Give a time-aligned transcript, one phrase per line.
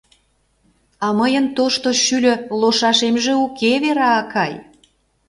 [1.05, 4.53] —А мыйын тошто шӱльӧ ложашемже уке, Вера акай.